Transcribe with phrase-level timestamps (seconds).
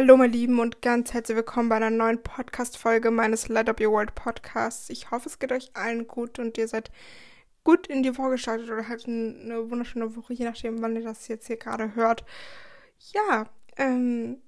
[0.00, 3.90] Hallo, meine Lieben, und ganz herzlich willkommen bei einer neuen Podcast-Folge meines Light Up Your
[3.90, 4.90] World Podcasts.
[4.90, 6.92] Ich hoffe, es geht euch allen gut und ihr seid
[7.64, 11.26] gut in die Woche gestartet oder halt eine wunderschöne Woche, je nachdem, wann ihr das
[11.26, 12.24] jetzt hier gerade hört.
[13.12, 14.40] Ja, ähm,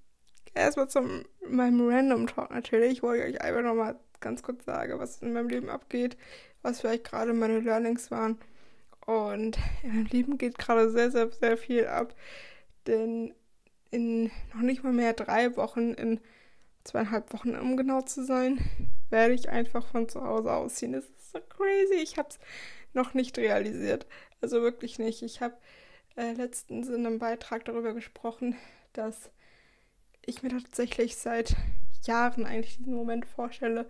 [0.54, 5.20] erstmal zu meinem Random Talk natürlich, wo ich euch einfach nochmal ganz kurz sage, was
[5.20, 6.16] in meinem Leben abgeht,
[6.62, 8.38] was vielleicht gerade meine Learnings waren.
[9.04, 12.14] Und in meinem Leben geht gerade sehr, sehr, sehr viel ab,
[12.86, 13.34] denn
[13.90, 16.20] in noch nicht mal mehr drei Wochen, in
[16.84, 18.58] zweieinhalb Wochen, um genau zu sein,
[19.10, 20.92] werde ich einfach von zu Hause ausziehen.
[20.92, 22.02] Das ist so crazy.
[22.02, 22.38] Ich habe es
[22.92, 24.06] noch nicht realisiert.
[24.40, 25.22] Also wirklich nicht.
[25.22, 25.56] Ich habe
[26.16, 28.56] äh, letztens in einem Beitrag darüber gesprochen,
[28.92, 29.30] dass
[30.24, 31.56] ich mir tatsächlich seit
[32.04, 33.88] Jahren eigentlich diesen Moment vorstelle,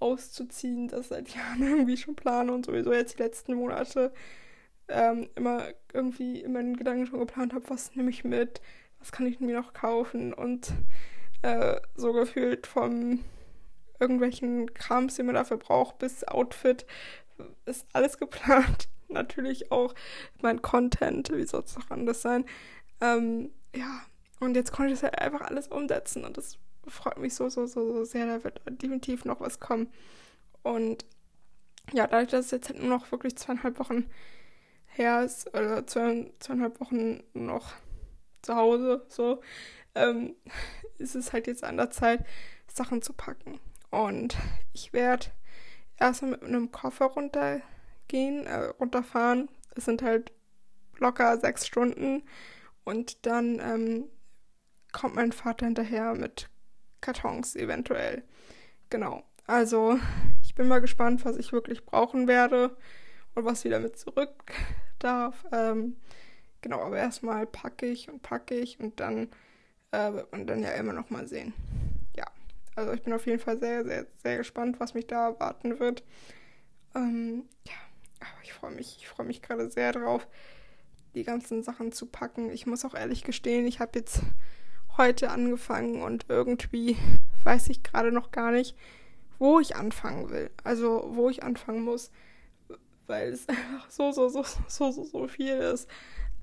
[0.00, 4.12] auszuziehen, das seit Jahren irgendwie schon plane und sowieso jetzt die letzten Monate
[4.88, 8.60] ähm, immer irgendwie in meinen Gedanken schon geplant habe, was nehme ich mit,
[8.98, 10.72] was kann ich mir noch kaufen und
[11.42, 13.24] äh, so gefühlt vom
[14.00, 16.86] irgendwelchen Krams, den man dafür braucht, bis Outfit
[17.66, 18.88] ist alles geplant.
[19.08, 19.94] Natürlich auch
[20.42, 22.44] mein Content, wie soll es auch anders sein.
[23.00, 24.02] Ähm, ja,
[24.40, 27.66] und jetzt konnte ich das halt einfach alles umsetzen und das freut mich so, so,
[27.66, 28.26] so, so sehr.
[28.26, 29.88] Da wird definitiv noch was kommen.
[30.62, 31.04] Und
[31.92, 34.06] ja, dadurch, dass es jetzt halt nur noch wirklich zweieinhalb Wochen
[34.86, 37.72] her ist, oder zwei, zweieinhalb Wochen noch
[38.42, 39.40] zu Hause, so,
[39.94, 40.34] ähm,
[40.98, 42.24] ist es halt jetzt an der Zeit,
[42.66, 43.60] Sachen zu packen.
[43.90, 44.36] Und
[44.72, 45.26] ich werde
[45.98, 49.48] erstmal mit einem Koffer runtergehen, äh, runterfahren.
[49.74, 50.32] Es sind halt
[50.98, 52.22] locker sechs Stunden.
[52.84, 54.04] Und dann ähm,
[54.92, 56.48] kommt mein Vater hinterher mit
[57.00, 58.22] Kartons eventuell.
[58.90, 59.24] Genau.
[59.46, 59.98] Also,
[60.42, 62.76] ich bin mal gespannt, was ich wirklich brauchen werde
[63.34, 64.52] und was wieder mit zurück
[64.98, 65.46] darf.
[65.52, 65.96] Ähm,
[66.60, 69.28] Genau, aber erstmal packe ich und packe ich und dann
[69.92, 71.54] äh, wird man dann ja immer noch mal sehen.
[72.16, 72.26] Ja,
[72.74, 76.02] also ich bin auf jeden Fall sehr, sehr, sehr gespannt, was mich da erwarten wird.
[76.94, 77.74] Ähm, ja,
[78.20, 80.26] aber ich freue mich, ich freue mich gerade sehr drauf,
[81.14, 82.50] die ganzen Sachen zu packen.
[82.50, 84.20] Ich muss auch ehrlich gestehen, ich habe jetzt
[84.96, 86.96] heute angefangen und irgendwie
[87.44, 88.76] weiß ich gerade noch gar nicht,
[89.38, 90.50] wo ich anfangen will.
[90.64, 92.10] Also wo ich anfangen muss,
[93.06, 95.88] weil es einfach so, so, so, so, so, so viel ist.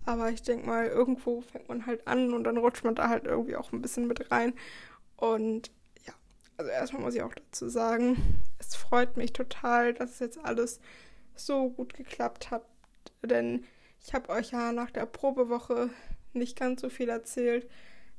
[0.06, 3.26] Aber ich denke mal, irgendwo fängt man halt an und dann rutscht man da halt
[3.26, 4.54] irgendwie auch ein bisschen mit rein.
[5.18, 5.72] Und
[6.06, 6.14] ja,
[6.58, 10.80] also erstmal muss ich auch dazu sagen, es freut mich total, dass es jetzt alles
[11.36, 12.64] so gut geklappt hat.
[13.24, 13.66] Denn
[14.06, 15.90] ich habe euch ja nach der Probewoche
[16.34, 17.68] nicht ganz so viel erzählt,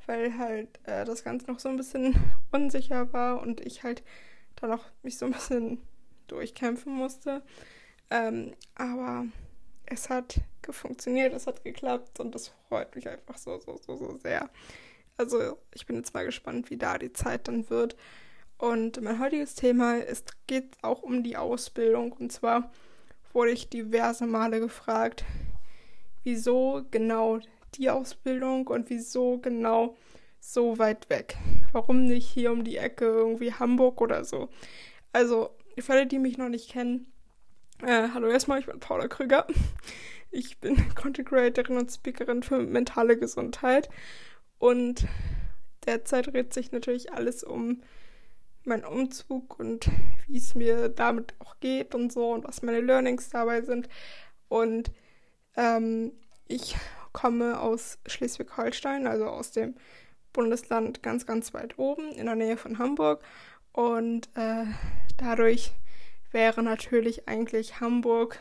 [0.06, 2.14] weil halt äh, das Ganze noch so ein bisschen
[2.50, 4.02] unsicher war und ich halt
[4.56, 5.80] dann auch mich so ein bisschen
[6.26, 7.42] durchkämpfen musste.
[8.10, 9.26] Ähm, aber
[9.86, 14.18] es hat funktioniert, es hat geklappt und das freut mich einfach so, so, so, so
[14.18, 14.50] sehr.
[15.16, 17.96] Also ich bin jetzt mal gespannt, wie da die Zeit dann wird.
[18.58, 22.12] Und mein heutiges Thema ist, geht auch um die Ausbildung.
[22.12, 22.70] Und zwar
[23.32, 25.24] wurde ich diverse Male gefragt,
[26.24, 27.38] wieso genau
[27.74, 29.96] die Ausbildung und wieso genau
[30.40, 31.36] so weit weg.
[31.72, 34.48] Warum nicht hier um die Ecke, irgendwie Hamburg oder so.
[35.12, 37.12] Also, für alle, die mich noch nicht kennen,
[37.82, 39.46] äh, hallo erstmal, ich bin Paula Krüger.
[40.30, 43.88] Ich bin Content Creatorin und Speakerin für mentale Gesundheit.
[44.58, 45.06] Und
[45.86, 47.82] derzeit dreht sich natürlich alles um
[48.64, 49.88] meinen Umzug und
[50.26, 53.88] wie es mir damit auch geht und so und was meine Learnings dabei sind.
[54.48, 54.90] Und
[55.56, 56.12] ähm,
[56.48, 56.76] ich
[57.12, 59.74] komme aus Schleswig-Holstein, also aus dem
[60.32, 63.22] Bundesland ganz, ganz weit oben in der Nähe von Hamburg.
[63.72, 64.64] Und äh,
[65.16, 65.72] dadurch
[66.36, 68.38] wäre natürlich eigentlich Hamburg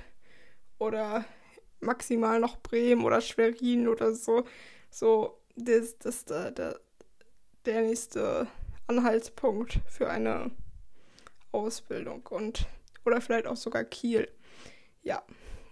[0.80, 1.24] oder
[1.80, 4.44] maximal noch Bremen oder Schwerin oder so.
[4.90, 6.78] So, das, das, der, der,
[7.64, 8.48] der nächste
[8.88, 10.52] Anhaltspunkt für eine
[11.54, 12.68] Ausbildung und
[13.06, 14.30] oder vielleicht auch sogar Kiel.
[15.02, 15.24] Ja,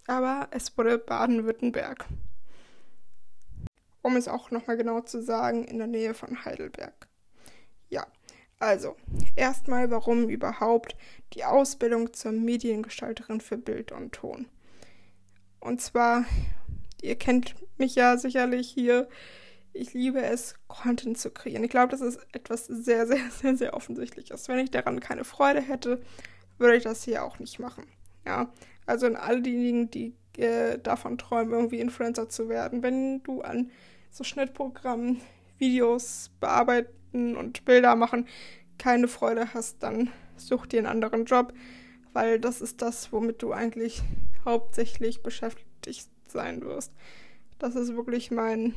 [0.07, 2.05] aber es wurde Baden-Württemberg.
[4.01, 7.09] Um es auch nochmal genau zu sagen, in der Nähe von Heidelberg.
[7.89, 8.07] Ja,
[8.63, 8.95] also
[9.35, 10.95] erstmal, warum überhaupt
[11.33, 14.47] die Ausbildung zur Mediengestalterin für Bild und Ton.
[15.59, 16.25] Und zwar,
[17.01, 19.07] ihr kennt mich ja sicherlich hier.
[19.73, 21.63] Ich liebe es, Content zu kreieren.
[21.63, 24.47] Ich glaube, das ist etwas sehr, sehr, sehr, sehr offensichtliches.
[24.47, 26.01] Wenn ich daran keine Freude hätte,
[26.57, 27.85] würde ich das hier auch nicht machen.
[28.25, 28.51] Ja,
[28.85, 32.83] also an all diejenigen, die äh, davon träumen, irgendwie Influencer zu werden.
[32.83, 33.71] Wenn du an
[34.11, 35.19] so Schnittprogrammen,
[35.57, 38.27] Videos bearbeiten und Bilder machen
[38.77, 41.53] keine Freude hast, dann such dir einen anderen Job,
[42.11, 44.01] weil das ist das, womit du eigentlich
[44.45, 46.93] hauptsächlich beschäftigt sein wirst.
[47.59, 48.73] Das ist wirklich mein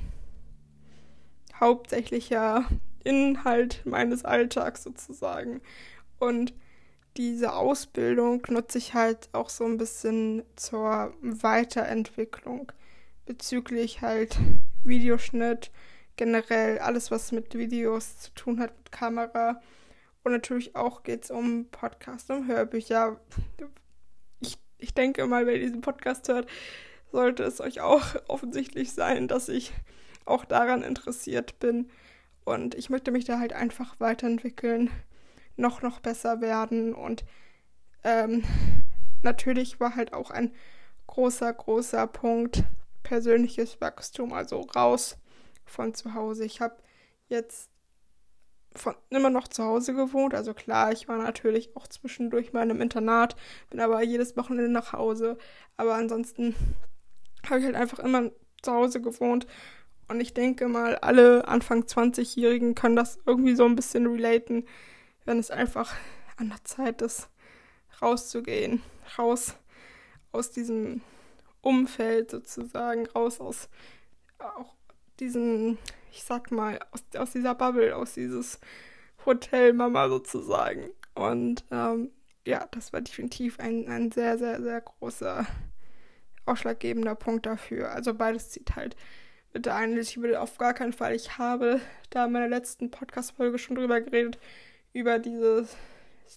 [1.58, 2.66] hauptsächlicher
[3.04, 5.60] Inhalt meines Alltags sozusagen.
[6.18, 6.54] Und
[7.16, 12.72] diese Ausbildung nutze ich halt auch so ein bisschen zur Weiterentwicklung
[13.24, 14.38] bezüglich halt
[14.84, 15.70] Videoschnitt,
[16.16, 19.60] generell alles, was mit Videos zu tun hat, mit Kamera.
[20.24, 23.20] Und natürlich auch geht es um Podcast, um Hörbücher.
[24.40, 26.48] Ich, ich denke mal, ihr diesen Podcast hört,
[27.12, 29.72] sollte es euch auch offensichtlich sein, dass ich
[30.24, 31.90] auch daran interessiert bin.
[32.44, 34.90] Und ich möchte mich da halt einfach weiterentwickeln,
[35.56, 36.94] noch, noch besser werden.
[36.94, 37.24] Und
[38.04, 38.42] ähm,
[39.22, 40.52] natürlich war halt auch ein
[41.06, 42.64] großer, großer Punkt
[43.02, 45.18] persönliches Wachstum, also raus
[45.66, 46.44] von zu Hause.
[46.44, 46.76] Ich habe
[47.28, 47.70] jetzt
[48.74, 50.34] von, immer noch zu Hause gewohnt.
[50.34, 53.36] Also klar, ich war natürlich auch zwischendurch mal im Internat,
[53.70, 55.38] bin aber jedes Wochenende nach Hause.
[55.76, 56.54] Aber ansonsten
[57.48, 58.30] habe ich halt einfach immer
[58.62, 59.46] zu Hause gewohnt.
[60.08, 64.64] Und ich denke mal, alle Anfang 20-Jährigen können das irgendwie so ein bisschen relaten,
[65.24, 65.94] wenn es einfach
[66.36, 67.28] an der Zeit ist,
[68.00, 68.82] rauszugehen.
[69.18, 69.56] Raus
[70.30, 71.00] aus diesem
[71.60, 73.68] Umfeld sozusagen, raus aus
[74.38, 74.75] auch
[75.20, 75.78] diesen,
[76.12, 78.60] ich sag mal, aus, aus dieser Bubble, aus dieses
[79.24, 80.90] Hotelmama sozusagen.
[81.14, 82.10] Und ähm,
[82.46, 85.46] ja, das war definitiv ein, ein sehr, sehr, sehr großer
[86.46, 87.90] ausschlaggebender Punkt dafür.
[87.90, 88.96] Also beides zieht halt
[89.52, 89.96] bitte ein.
[89.96, 91.80] Ich würde auf gar keinen Fall, ich habe
[92.10, 94.38] da in meiner letzten Podcast-Folge schon drüber geredet,
[94.92, 95.76] über dieses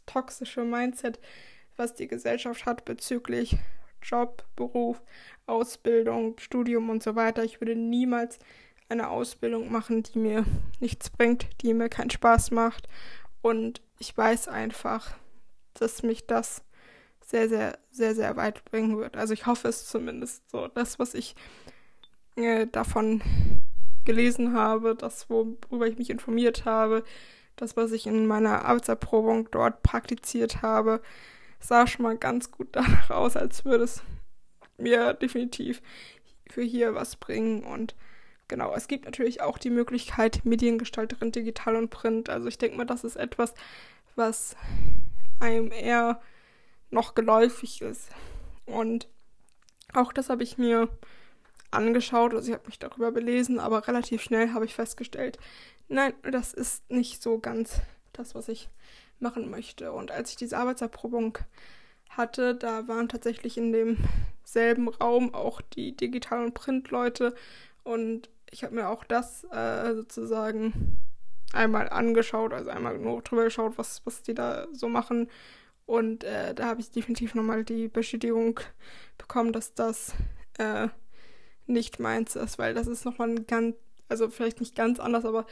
[0.05, 1.19] toxische Mindset,
[1.77, 3.57] was die Gesellschaft hat bezüglich
[4.01, 5.01] Job, Beruf,
[5.45, 7.43] Ausbildung, Studium und so weiter.
[7.43, 8.39] Ich würde niemals
[8.89, 10.45] eine Ausbildung machen, die mir
[10.79, 12.87] nichts bringt, die mir keinen Spaß macht.
[13.41, 15.15] Und ich weiß einfach,
[15.75, 16.63] dass mich das
[17.25, 19.15] sehr, sehr, sehr, sehr weit bringen wird.
[19.15, 20.67] Also ich hoffe es zumindest so.
[20.67, 21.35] Das, was ich
[22.35, 23.21] äh, davon
[24.05, 27.03] gelesen habe, das, worüber ich mich informiert habe,
[27.55, 31.01] das, was ich in meiner Arbeitserprobung dort praktiziert habe,
[31.59, 34.01] sah schon mal ganz gut danach aus, als würde es
[34.77, 35.81] mir definitiv
[36.49, 37.63] für hier was bringen.
[37.63, 37.95] Und
[38.49, 42.29] genau, es gibt natürlich auch die Möglichkeit Mediengestalterin digital und print.
[42.29, 43.53] Also ich denke mal, das ist etwas,
[44.15, 44.57] was
[45.39, 46.19] einem eher
[46.89, 48.09] noch geläufig ist.
[48.65, 49.07] Und
[49.93, 50.89] auch das habe ich mir
[51.71, 55.37] angeschaut, also ich habe mich darüber belesen, aber relativ schnell habe ich festgestellt,
[55.87, 57.79] nein, das ist nicht so ganz
[58.13, 58.69] das, was ich
[59.19, 59.91] machen möchte.
[59.91, 61.37] Und als ich diese Arbeitserprobung
[62.09, 67.35] hatte, da waren tatsächlich in demselben Raum auch die Digital- und Printleute
[67.83, 70.99] und ich habe mir auch das äh, sozusagen
[71.53, 75.29] einmal angeschaut, also einmal nur drüber geschaut, was, was die da so machen
[75.89, 78.59] und äh, da habe ich definitiv nochmal die Bestätigung
[79.17, 80.13] bekommen, dass das
[80.59, 80.87] äh,
[81.65, 83.75] nicht meins ist, weil das ist nochmal ein ganz,
[84.07, 85.47] also vielleicht nicht ganz anders, aber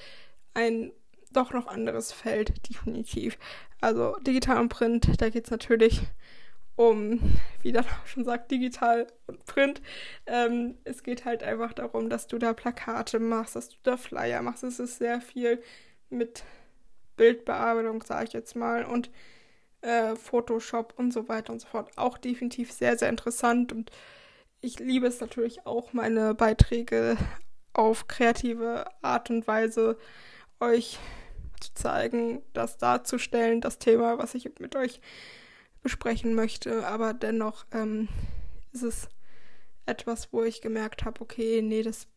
[0.53, 0.91] ein
[1.31, 3.39] doch noch anderes Feld, definitiv.
[3.81, 6.01] Also digital und Print, da geht es natürlich
[6.77, 7.19] um,
[7.63, 9.81] wie der Name schon sagt, digital und Print.
[10.25, 14.41] Ähm, es geht halt einfach darum, dass du da Plakate machst, dass du da Flyer
[14.41, 14.63] machst.
[14.63, 15.61] Es ist sehr viel
[16.09, 16.43] mit
[17.17, 19.09] Bildbearbeitung, sage ich jetzt mal, und
[19.81, 21.91] äh, Photoshop und so weiter und so fort.
[21.97, 23.91] Auch definitiv sehr, sehr interessant und
[24.61, 27.17] ich liebe es natürlich auch, meine Beiträge
[27.73, 29.97] auf kreative Art und Weise
[30.59, 30.97] euch
[31.59, 34.99] zu zeigen, das darzustellen, das Thema, was ich mit euch
[35.87, 36.85] besprechen möchte.
[36.85, 38.09] Aber dennoch ähm,
[38.73, 39.07] ist es
[39.85, 42.07] etwas, wo ich gemerkt habe, okay, nee, das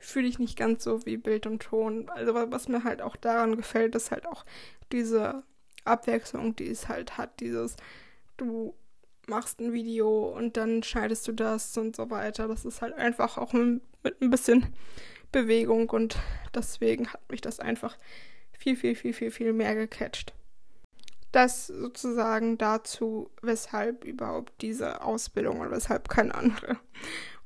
[0.00, 2.08] fühle ich nicht ganz so wie Bild und Ton.
[2.08, 4.44] Also was mir halt auch daran gefällt, ist halt auch
[4.90, 5.44] diese
[5.84, 7.38] Abwechslung, die es halt hat.
[7.38, 7.76] Dieses,
[8.36, 8.74] du
[9.28, 12.48] machst ein Video und dann schneidest du das und so weiter.
[12.48, 13.80] Das ist halt einfach auch mit
[14.20, 14.74] ein bisschen
[15.30, 16.18] Bewegung und
[16.52, 17.96] deswegen hat mich das einfach
[18.58, 20.34] viel, viel, viel, viel, viel mehr gecatcht.
[21.32, 26.78] Das sozusagen dazu, weshalb überhaupt diese Ausbildung und weshalb keine andere.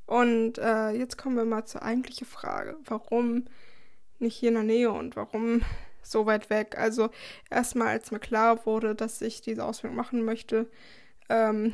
[0.07, 2.77] Und äh, jetzt kommen wir mal zur eigentlichen Frage.
[2.85, 3.45] Warum
[4.19, 5.63] nicht hier in der Nähe und warum
[6.03, 6.77] so weit weg.
[6.79, 7.11] Also
[7.51, 10.69] erstmal, als mir klar wurde, dass ich diese Ausbildung machen möchte,
[11.29, 11.73] ähm,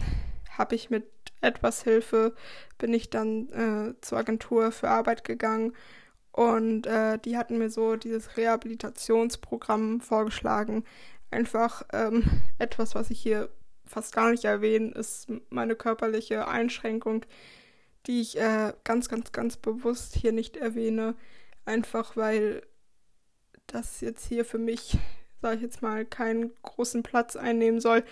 [0.57, 1.07] habe ich mit
[1.41, 2.35] etwas Hilfe,
[2.79, 5.75] bin ich dann äh, zur Agentur für Arbeit gegangen
[6.33, 10.85] und äh, die hatten mir so dieses Rehabilitationsprogramm vorgeschlagen.
[11.31, 12.25] Einfach ähm,
[12.59, 13.51] etwas, was ich hier
[13.85, 17.25] fast gar nicht erwähne, ist meine körperliche Einschränkung,
[18.07, 21.15] die ich äh, ganz, ganz, ganz bewusst hier nicht erwähne.
[21.65, 22.63] Einfach weil
[23.67, 24.99] das jetzt hier für mich,
[25.41, 28.05] sage ich jetzt mal, keinen großen Platz einnehmen soll.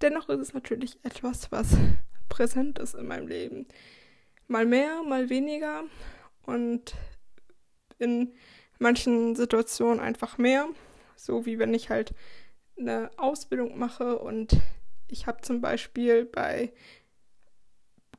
[0.00, 1.76] Dennoch ist es natürlich etwas, was
[2.28, 3.66] präsent ist in meinem Leben.
[4.46, 5.84] Mal mehr, mal weniger.
[6.42, 6.94] Und
[7.98, 8.34] in
[8.78, 10.68] manchen Situationen einfach mehr.
[11.16, 12.14] So wie wenn ich halt
[12.80, 14.56] eine Ausbildung mache und
[15.08, 16.72] ich habe zum Beispiel bei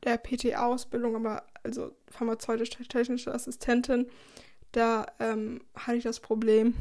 [0.04, 4.08] der PTA-Ausbildung, aber also pharmazeutisch-technische Assistentin,
[4.72, 6.74] da ähm, hatte ich das Problem,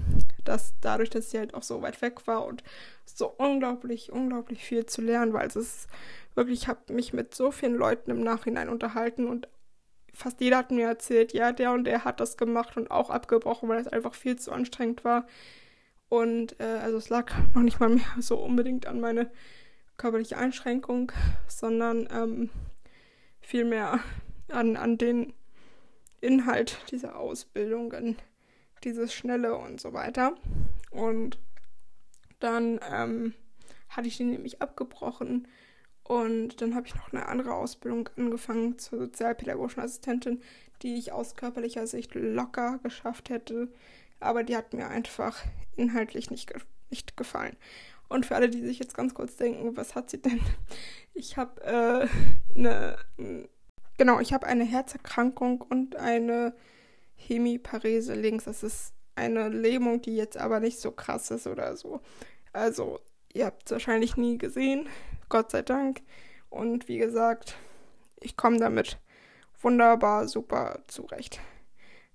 [0.43, 2.63] dass dadurch, dass sie halt auch so weit weg war und
[3.05, 5.87] so unglaublich, unglaublich viel zu lernen, weil es ist
[6.33, 9.47] wirklich, ich habe mich mit so vielen Leuten im Nachhinein unterhalten und
[10.13, 13.69] fast jeder hat mir erzählt, ja, der und der hat das gemacht und auch abgebrochen,
[13.69, 15.27] weil es einfach viel zu anstrengend war.
[16.11, 19.31] Und äh, also es lag noch nicht mal mehr so unbedingt an meine
[19.95, 21.13] körperliche Einschränkung,
[21.47, 22.49] sondern ähm,
[23.39, 24.01] vielmehr
[24.49, 25.31] an, an den
[26.19, 28.17] Inhalt dieser Ausbildung, an
[28.83, 30.35] dieses Schnelle und so weiter.
[30.89, 31.39] Und
[32.39, 33.33] dann ähm,
[33.87, 35.47] hatte ich den nämlich abgebrochen
[36.03, 40.41] und dann habe ich noch eine andere Ausbildung angefangen zur sozialpädagogischen Assistentin,
[40.81, 43.69] die ich aus körperlicher Sicht locker geschafft hätte.
[44.21, 45.43] Aber die hat mir einfach
[45.75, 47.57] inhaltlich nicht, ge nicht gefallen.
[48.09, 50.41] Und für alle, die sich jetzt ganz kurz denken, was hat sie denn?
[51.13, 52.07] Ich habe äh,
[52.57, 52.97] eine,
[53.97, 56.53] genau, ich habe eine Herzerkrankung und eine
[57.15, 58.45] Hemiparese links.
[58.45, 61.99] Das ist eine Lähmung, die jetzt aber nicht so krass ist oder so.
[62.53, 62.99] Also,
[63.33, 64.87] ihr habt es wahrscheinlich nie gesehen.
[65.29, 66.01] Gott sei Dank.
[66.49, 67.55] Und wie gesagt,
[68.19, 68.99] ich komme damit
[69.61, 71.39] wunderbar, super zurecht.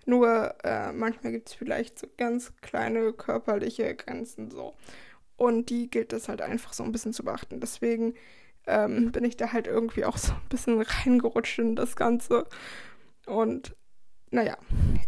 [0.07, 4.75] Nur äh, manchmal gibt es vielleicht so ganz kleine körperliche Grenzen so.
[5.37, 7.61] Und die gilt es halt einfach so ein bisschen zu beachten.
[7.61, 8.15] Deswegen
[8.67, 12.47] ähm, bin ich da halt irgendwie auch so ein bisschen reingerutscht in das Ganze.
[13.27, 13.77] Und
[14.31, 14.57] naja,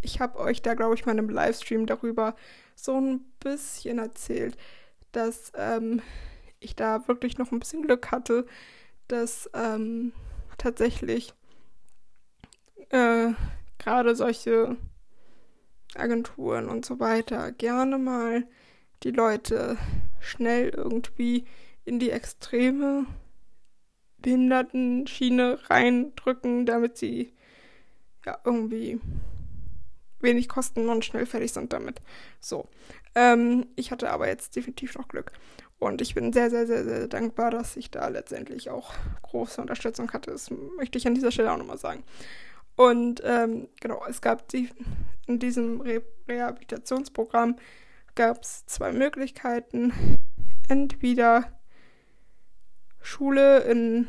[0.03, 2.35] ich habe euch da, glaube ich, mal einem Livestream darüber
[2.75, 4.57] so ein bisschen erzählt,
[5.13, 6.03] dass ähm,
[6.61, 8.47] ich da wirklich noch ein bisschen Glück hatte,
[9.07, 10.13] dass ähm,
[10.59, 11.35] tatsächlich
[12.91, 13.31] äh,
[13.79, 14.77] gerade solche
[15.95, 18.47] Agenturen und so weiter gerne mal
[19.03, 19.77] die Leute
[20.21, 21.45] schnell irgendwie
[21.85, 23.07] in die extreme
[24.19, 27.33] Behindertenschiene reindrücken, damit sie
[28.27, 29.01] ja irgendwie
[30.21, 32.01] wenig kosten und schnell fertig sind damit.
[32.41, 32.69] So.
[33.15, 35.33] Ähm, ich hatte aber jetzt definitiv noch Glück.
[35.79, 38.93] Und ich bin sehr, sehr, sehr, sehr dankbar, dass ich da letztendlich auch
[39.23, 40.33] große Unterstützung hatte.
[40.33, 42.03] Das möchte ich an dieser Stelle auch nochmal sagen.
[42.79, 44.71] Und ähm, genau, es gab die,
[45.27, 47.57] in diesem Re Rehabilitationsprogramm
[48.15, 49.93] gab es zwei Möglichkeiten.
[50.69, 51.59] Entweder
[53.01, 54.07] Schule in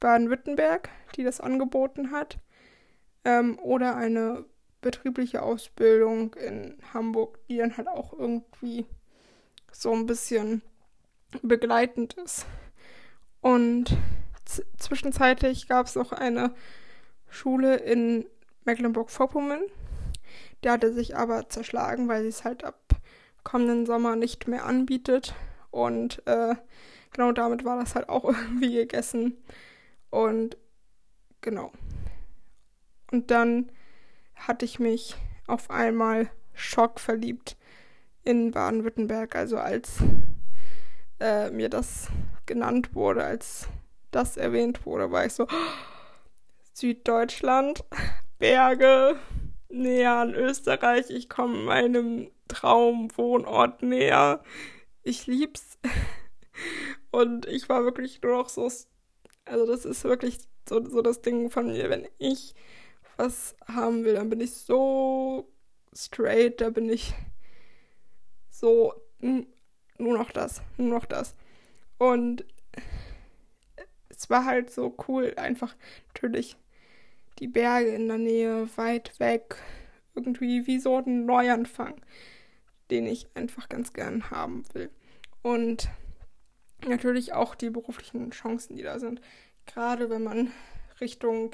[0.00, 2.38] Baden-Württemberg, die das angeboten hat,
[3.24, 4.44] ähm, oder eine
[4.82, 8.84] betriebliche Ausbildung in Hamburg, die dann halt auch irgendwie
[9.72, 10.60] so ein bisschen
[11.40, 12.44] begleitend ist.
[13.40, 13.96] Und
[14.76, 16.52] zwischenzeitlich gab es noch eine
[17.30, 18.26] Schule in
[18.64, 19.62] Mecklenburg-Vorpommern.
[20.62, 22.76] Der hatte sich aber zerschlagen, weil sie es halt ab
[23.42, 25.34] kommenden Sommer nicht mehr anbietet.
[25.70, 26.54] Und äh,
[27.12, 29.38] genau damit war das halt auch irgendwie gegessen.
[30.10, 30.56] Und
[31.40, 31.72] genau.
[33.10, 33.70] Und dann
[34.34, 37.56] hatte ich mich auf einmal schockverliebt
[38.24, 39.34] in Baden-Württemberg.
[39.34, 39.98] Also als
[41.18, 42.08] äh, mir das
[42.46, 43.68] genannt wurde, als
[44.10, 45.46] das erwähnt wurde, war ich so,
[46.80, 47.84] Süddeutschland,
[48.38, 49.18] Berge,
[49.68, 54.42] näher an Österreich, ich komme meinem Traumwohnort näher.
[55.02, 55.78] Ich lieb's.
[57.10, 58.70] Und ich war wirklich nur noch so,
[59.44, 62.54] also das ist wirklich so, so das Ding von mir, wenn ich
[63.18, 65.52] was haben will, dann bin ich so
[65.92, 67.12] straight, da bin ich
[68.48, 71.34] so, nur noch das, nur noch das.
[71.98, 72.46] Und
[74.08, 75.76] es war halt so cool, einfach
[76.08, 76.56] natürlich
[77.40, 79.56] die Berge in der Nähe, weit weg,
[80.14, 81.94] irgendwie wie so ein Neuanfang,
[82.90, 84.90] den ich einfach ganz gern haben will.
[85.42, 85.88] Und
[86.86, 89.20] natürlich auch die beruflichen Chancen, die da sind.
[89.66, 90.52] Gerade wenn man
[91.00, 91.52] Richtung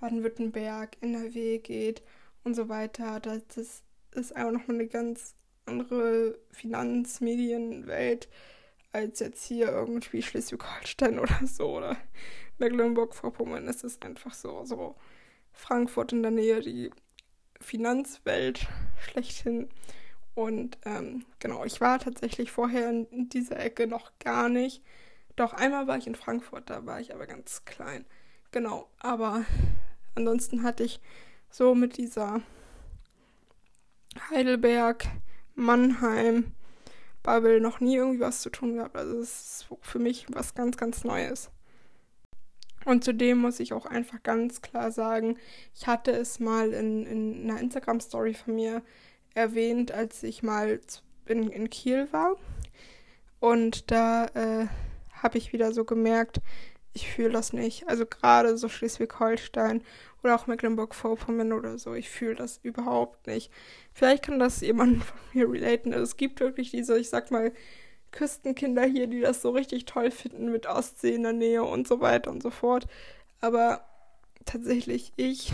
[0.00, 2.02] Baden-Württemberg, NRW geht
[2.44, 3.20] und so weiter.
[3.20, 5.34] Das ist einfach nochmal eine ganz
[5.66, 8.28] andere Finanzmedienwelt
[8.92, 11.96] als jetzt hier irgendwie Schleswig-Holstein oder so oder
[12.58, 13.68] Mecklenburg-Vorpommern.
[13.68, 14.96] Es ist einfach so, so
[15.52, 16.90] Frankfurt in der Nähe, die
[17.60, 18.66] Finanzwelt
[18.98, 19.68] schlechthin.
[20.34, 24.82] Und ähm, genau, ich war tatsächlich vorher in dieser Ecke noch gar nicht.
[25.36, 28.04] Doch einmal war ich in Frankfurt, da war ich aber ganz klein.
[28.50, 29.44] Genau, aber
[30.14, 31.00] ansonsten hatte ich
[31.50, 32.42] so mit dieser
[34.30, 35.06] Heidelberg,
[35.54, 36.52] Mannheim,
[37.22, 38.96] Bubble noch nie irgendwie was zu tun gehabt.
[38.96, 39.30] Also es
[39.62, 41.50] ist für mich was ganz, ganz Neues.
[42.84, 45.36] Und zudem muss ich auch einfach ganz klar sagen,
[45.74, 48.82] ich hatte es mal in, in einer Instagram-Story von mir
[49.34, 50.80] erwähnt, als ich mal
[51.26, 52.36] in, in Kiel war.
[53.38, 54.66] Und da äh,
[55.12, 56.40] habe ich wieder so gemerkt,
[56.92, 57.88] ich fühle das nicht.
[57.88, 59.82] Also gerade so Schleswig-Holstein
[60.22, 63.50] oder auch Mecklenburg-Vorpommern oder so, ich fühle das überhaupt nicht.
[63.92, 65.92] Vielleicht kann das jemand von mir relaten.
[65.92, 67.52] Also es gibt wirklich diese, ich sag mal,
[68.12, 72.00] Küstenkinder hier, die das so richtig toll finden mit Ostsee in der Nähe und so
[72.00, 72.86] weiter und so fort.
[73.40, 73.84] Aber
[74.44, 75.52] tatsächlich, ich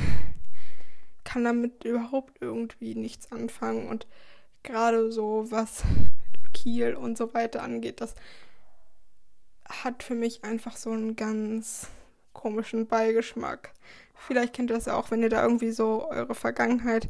[1.25, 3.89] kann damit überhaupt irgendwie nichts anfangen.
[3.89, 4.07] Und
[4.63, 5.83] gerade so, was
[6.55, 8.15] Kiel und so weiter angeht, das
[9.69, 11.89] hat für mich einfach so einen ganz
[12.33, 13.73] komischen Beigeschmack.
[14.17, 17.09] Vielleicht kennt ihr das ja auch, wenn ihr da irgendwie so eure Vergangenheit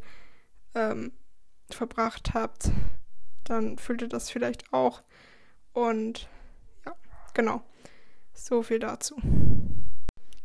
[0.74, 1.12] ähm,
[1.70, 2.70] verbracht habt,
[3.44, 5.02] dann fühlt ihr das vielleicht auch.
[5.72, 6.28] Und
[6.84, 6.94] ja,
[7.34, 7.62] genau.
[8.34, 9.16] So viel dazu.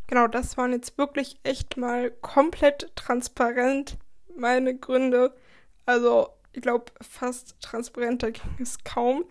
[0.07, 3.97] Genau, das waren jetzt wirklich echt mal komplett transparent
[4.35, 5.33] meine Gründe.
[5.85, 9.25] Also, ich glaube, fast transparenter ging es kaum,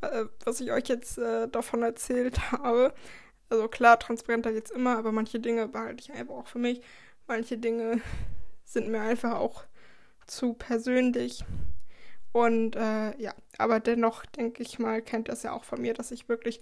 [0.00, 2.94] äh, was ich euch jetzt äh, davon erzählt habe.
[3.48, 6.80] Also klar, transparenter geht's immer, aber manche Dinge behalte ich einfach auch für mich.
[7.26, 8.00] Manche Dinge
[8.64, 9.64] sind mir einfach auch
[10.26, 11.44] zu persönlich.
[12.32, 16.10] Und äh, ja, aber dennoch denke ich mal, kennt das ja auch von mir, dass
[16.10, 16.60] ich wirklich,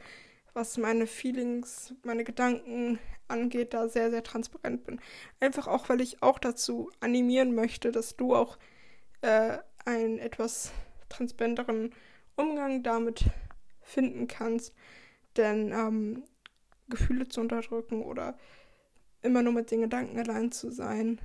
[0.52, 5.00] was meine Feelings, meine Gedanken angeht, da sehr, sehr transparent bin.
[5.40, 8.58] Einfach auch, weil ich auch dazu animieren möchte, dass du auch
[9.22, 10.70] äh, einen etwas
[11.08, 11.92] transparenteren
[12.36, 13.24] Umgang damit
[13.80, 14.74] finden kannst.
[15.36, 16.22] Denn ähm,
[16.88, 18.36] Gefühle zu unterdrücken oder
[19.22, 21.20] immer nur mit den Gedanken allein zu sein,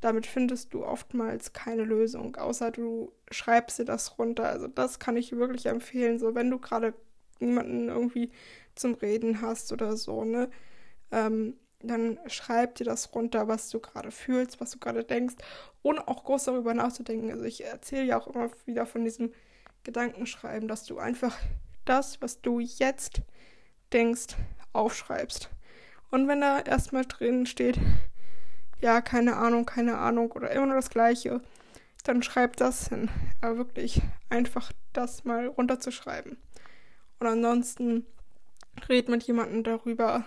[0.00, 4.48] damit findest du oftmals keine Lösung, außer du schreibst dir das runter.
[4.48, 6.18] Also das kann ich wirklich empfehlen.
[6.18, 6.94] So, wenn du gerade
[7.40, 8.30] niemanden irgendwie
[8.74, 10.48] zum Reden hast oder so, ne,
[11.10, 15.36] ähm, dann schreib dir das runter, was du gerade fühlst, was du gerade denkst,
[15.82, 17.30] ohne auch groß darüber nachzudenken.
[17.30, 19.32] Also ich erzähle ja auch immer wieder von diesem
[19.84, 21.36] Gedankenschreiben, dass du einfach
[21.84, 23.22] das, was du jetzt
[23.92, 24.36] denkst,
[24.72, 25.50] aufschreibst.
[26.10, 27.78] Und wenn da erstmal drin steht,
[28.80, 31.40] ja, keine Ahnung, keine Ahnung oder immer nur das Gleiche,
[32.04, 33.10] dann schreib das hin.
[33.40, 36.36] Aber wirklich einfach das mal runterzuschreiben.
[37.18, 38.06] Und ansonsten
[38.88, 40.24] red mit jemandem darüber.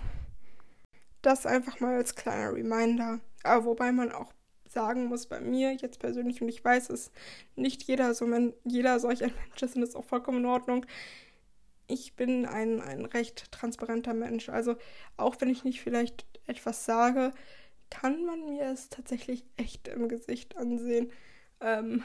[1.22, 3.20] Das einfach mal als kleiner Reminder.
[3.44, 4.34] Aber wobei man auch
[4.68, 7.12] sagen muss, bei mir jetzt persönlich, und ich weiß es,
[7.56, 10.46] nicht jeder, so man, jeder solch ein Mensch ist und das ist auch vollkommen in
[10.46, 10.86] Ordnung.
[11.90, 14.48] Ich bin ein, ein recht transparenter Mensch.
[14.48, 14.76] Also
[15.18, 17.32] auch wenn ich nicht vielleicht etwas sage,
[17.90, 21.12] kann man mir es tatsächlich echt im Gesicht ansehen,
[21.62, 22.04] ähm,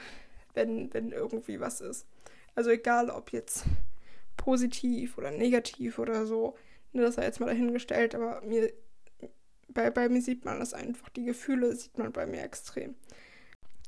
[0.54, 2.06] wenn, wenn irgendwie was ist.
[2.54, 3.64] Also egal, ob jetzt
[4.38, 6.56] positiv oder negativ oder so,
[6.92, 8.72] ne, das sei jetzt mal dahingestellt, aber mir,
[9.68, 12.94] bei, bei mir sieht man das einfach, die Gefühle sieht man bei mir extrem.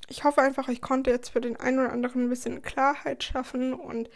[0.09, 3.73] Ich hoffe einfach, ich konnte jetzt für den einen oder anderen ein bisschen Klarheit schaffen
[3.73, 4.11] und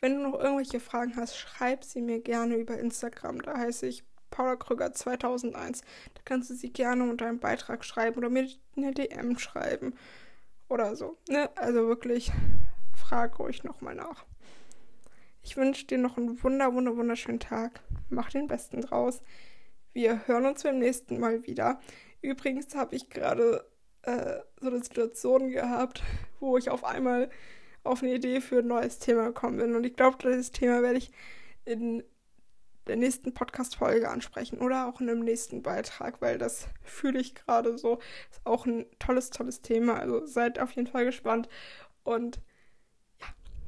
[0.00, 3.42] wenn du noch irgendwelche Fragen hast, schreib sie mir gerne über Instagram.
[3.42, 5.80] Da heiße ich Paula Krüger 2001.
[6.14, 9.94] Da kannst du sie gerne unter einem Beitrag schreiben oder mir eine DM schreiben
[10.68, 11.16] oder so.
[11.28, 11.50] Ne?
[11.56, 12.30] Also wirklich,
[12.94, 14.24] frag ruhig nochmal nach.
[15.42, 17.80] Ich wünsche dir noch einen wunder, wunder, wunderschönen Tag.
[18.08, 19.22] Mach den besten draus.
[19.92, 21.80] Wir hören uns beim nächsten Mal wieder.
[22.20, 23.64] Übrigens habe ich gerade
[24.02, 26.02] äh, so eine Situation gehabt,
[26.40, 27.30] wo ich auf einmal
[27.86, 29.74] auf eine Idee für ein neues Thema gekommen bin.
[29.74, 31.10] Und ich glaube, dieses Thema werde ich
[31.64, 32.02] in
[32.86, 37.76] der nächsten Podcast-Folge ansprechen oder auch in einem nächsten Beitrag, weil das fühle ich gerade
[37.78, 37.98] so.
[38.30, 39.98] Ist auch ein tolles, tolles Thema.
[39.98, 41.48] Also seid auf jeden Fall gespannt.
[42.04, 42.40] Und
[43.20, 43.26] ja,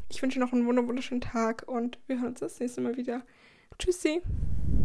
[0.09, 3.22] ich wünsche noch einen wunderschönen Tag und wir hören uns das nächste Mal wieder.
[3.78, 4.22] Tschüssi.